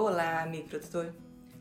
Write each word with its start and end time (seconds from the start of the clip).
Olá, 0.00 0.44
amigo 0.44 0.68
produtor. 0.68 1.12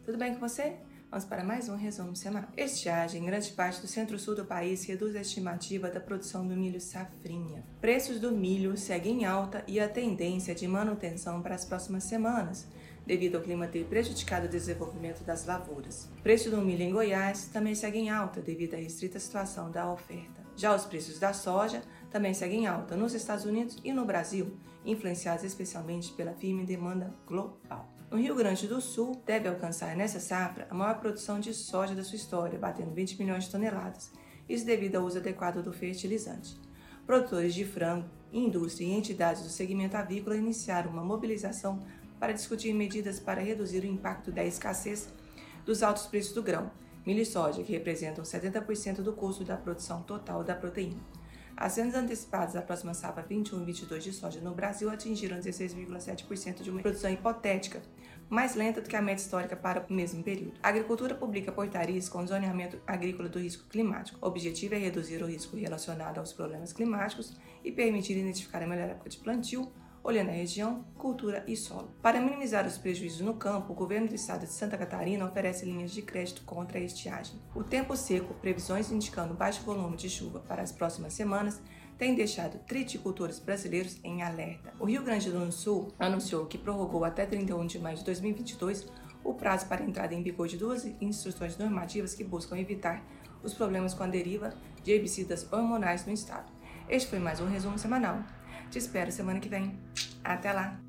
Tudo 0.05 0.15
bem 0.15 0.35
com 0.35 0.39
você? 0.39 0.75
Vamos 1.09 1.25
para 1.25 1.43
mais 1.43 1.69
um 1.69 1.75
resumo 1.75 2.15
semanal. 2.15 2.51
Estiagem 2.55 3.23
em 3.23 3.25
grande 3.25 3.51
parte 3.51 3.81
do 3.81 3.87
centro-sul 3.87 4.35
do 4.35 4.45
país 4.45 4.85
reduz 4.85 5.15
a 5.15 5.21
estimativa 5.21 5.89
da 5.89 5.99
produção 5.99 6.47
do 6.47 6.55
milho 6.55 6.79
safrinha. 6.79 7.63
Preços 7.81 8.19
do 8.19 8.31
milho 8.31 8.77
seguem 8.77 9.23
em 9.23 9.25
alta 9.25 9.63
e 9.65 9.79
a 9.79 9.89
tendência 9.89 10.53
de 10.53 10.67
manutenção 10.67 11.41
para 11.41 11.55
as 11.55 11.65
próximas 11.65 12.03
semanas, 12.03 12.67
devido 13.07 13.37
ao 13.37 13.41
clima 13.41 13.65
ter 13.65 13.85
prejudicado 13.85 14.45
o 14.45 14.49
desenvolvimento 14.49 15.23
das 15.23 15.43
lavouras. 15.47 16.07
Preço 16.21 16.51
do 16.51 16.61
milho 16.61 16.83
em 16.83 16.91
Goiás 16.91 17.49
também 17.51 17.73
segue 17.73 17.97
em 17.97 18.11
alta 18.11 18.39
devido 18.39 18.75
à 18.75 18.77
restrita 18.77 19.19
situação 19.19 19.71
da 19.71 19.91
oferta. 19.91 20.45
Já 20.55 20.75
os 20.75 20.85
preços 20.85 21.17
da 21.17 21.33
soja 21.33 21.81
também 22.09 22.33
seguem 22.33 22.63
em 22.63 22.67
alta 22.67 22.95
nos 22.95 23.13
Estados 23.13 23.45
Unidos 23.45 23.77
e 23.83 23.91
no 23.91 24.05
Brasil, 24.05 24.57
influenciados 24.85 25.43
especialmente 25.43 26.13
pela 26.13 26.33
firme 26.33 26.65
demanda 26.65 27.13
global. 27.25 27.87
No 28.09 28.17
Rio 28.17 28.35
Grande 28.35 28.67
do 28.67 28.79
Sul, 28.79 29.21
deve 29.25 29.49
alcançar 29.49 29.95
nessa 29.95 30.19
safra 30.19 30.65
a 30.69 30.73
maior 30.73 30.99
produção 30.99 31.39
de 31.39 31.53
soja 31.53 31.93
da 31.93 32.03
sua 32.03 32.15
história, 32.15 32.57
batendo 32.57 32.93
20 32.93 33.19
milhões 33.19 33.43
de 33.43 33.51
toneladas, 33.51 34.11
isso 34.47 34.65
devido 34.65 34.95
ao 34.95 35.03
uso 35.03 35.17
adequado 35.17 35.61
do 35.61 35.73
fertilizante. 35.73 36.57
Produtores 37.05 37.53
de 37.53 37.65
frango, 37.65 38.09
indústria 38.31 38.85
e 38.85 38.93
entidades 38.93 39.43
do 39.43 39.49
segmento 39.49 39.97
avícola 39.97 40.37
iniciaram 40.37 40.91
uma 40.91 41.03
mobilização 41.03 41.83
para 42.19 42.33
discutir 42.33 42.73
medidas 42.73 43.19
para 43.19 43.41
reduzir 43.41 43.83
o 43.83 43.87
impacto 43.87 44.31
da 44.31 44.43
escassez 44.43 45.09
dos 45.65 45.83
altos 45.83 46.07
preços 46.07 46.33
do 46.33 46.41
grão, 46.41 46.71
milho 47.05 47.21
e 47.21 47.25
soja, 47.25 47.63
que 47.63 47.73
representam 47.73 48.23
70% 48.23 49.01
do 49.01 49.13
custo 49.13 49.43
da 49.43 49.57
produção 49.57 50.01
total 50.03 50.43
da 50.43 50.55
proteína. 50.55 50.99
As 51.59 51.75
vendas 51.75 51.95
antecipadas 51.95 52.53
da 52.53 52.61
próxima 52.61 52.93
safra 52.93 53.25
21 53.27 53.63
e 53.63 53.65
22 53.65 54.03
de 54.03 54.13
soja 54.13 54.39
no 54.39 54.53
Brasil 54.53 54.91
atingiram 54.91 55.39
16,7% 55.39 56.61
de 56.61 56.69
uma 56.69 56.83
produção 56.83 57.09
hipotética, 57.09 57.81
mais 58.29 58.53
lenta 58.53 58.79
do 58.79 58.87
que 58.87 58.95
a 58.95 59.01
média 59.01 59.23
histórica 59.23 59.55
para 59.55 59.83
o 59.89 59.91
mesmo 59.91 60.21
período. 60.21 60.53
A 60.61 60.69
agricultura 60.69 61.15
publica 61.15 61.51
portarias 61.51 62.07
com 62.07 62.27
zoneamento 62.27 62.79
agrícola 62.85 63.27
do 63.27 63.39
risco 63.39 63.67
climático. 63.67 64.19
O 64.21 64.27
objetivo 64.27 64.75
é 64.75 64.77
reduzir 64.77 65.23
o 65.23 65.25
risco 65.25 65.57
relacionado 65.57 66.19
aos 66.19 66.31
problemas 66.31 66.71
climáticos 66.71 67.35
e 67.63 67.71
permitir 67.71 68.15
identificar 68.15 68.61
a 68.61 68.67
melhor 68.67 68.89
época 68.89 69.09
de 69.09 69.17
plantio, 69.17 69.67
olhando 70.03 70.29
a 70.29 70.33
região, 70.33 70.85
cultura 70.95 71.43
e 71.47 71.55
solo. 71.55 71.91
Para 72.01 72.19
minimizar 72.19 72.65
os 72.65 72.77
prejuízos 72.77 73.21
no 73.21 73.33
campo, 73.35 73.73
o 73.73 73.75
governo 73.75 74.07
do 74.07 74.15
estado 74.15 74.45
de 74.45 74.51
Santa 74.51 74.77
Catarina 74.77 75.25
oferece 75.25 75.65
linhas 75.65 75.91
de 75.91 76.01
crédito 76.01 76.43
contra 76.43 76.77
a 76.77 76.81
estiagem. 76.81 77.39
O 77.55 77.63
tempo 77.63 77.95
seco, 77.95 78.33
previsões 78.35 78.91
indicando 78.91 79.33
baixo 79.33 79.63
volume 79.63 79.97
de 79.97 80.09
chuva 80.09 80.39
para 80.39 80.61
as 80.61 80.71
próximas 80.71 81.13
semanas, 81.13 81.61
tem 81.97 82.13
deixado 82.13 82.59
triticultores 82.59 83.39
brasileiros 83.39 83.99
em 84.03 84.21
alerta. 84.21 84.73
O 84.79 84.85
Rio 84.85 85.03
Grande 85.03 85.31
do 85.31 85.51
Sul 85.51 85.91
anunciou 85.97 86.45
que 86.45 86.57
prorrogou 86.57 87.03
até 87.03 87.25
31 87.25 87.65
de 87.65 87.79
maio 87.79 87.97
de 87.97 88.03
2022 88.03 88.87
o 89.23 89.33
prazo 89.33 89.67
para 89.67 89.83
entrada 89.83 90.13
em 90.13 90.23
vigor 90.23 90.47
de 90.47 90.57
duas 90.57 90.85
instruções 91.01 91.57
normativas 91.57 92.13
que 92.13 92.23
buscam 92.23 92.57
evitar 92.57 93.03
os 93.43 93.53
problemas 93.53 93.93
com 93.93 94.03
a 94.03 94.07
deriva 94.07 94.53
de 94.83 94.91
herbicidas 94.91 95.51
hormonais 95.51 96.05
no 96.05 96.13
estado. 96.13 96.51
Este 96.87 97.09
foi 97.09 97.19
mais 97.19 97.41
um 97.41 97.47
resumo 97.47 97.77
semanal. 97.77 98.23
Te 98.69 98.77
espero 98.77 99.11
semana 99.11 99.39
que 99.39 99.49
vem. 99.49 99.77
Até 100.27 100.51
lá! 100.51 100.86